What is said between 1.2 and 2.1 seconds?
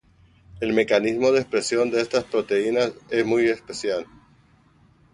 de expresión de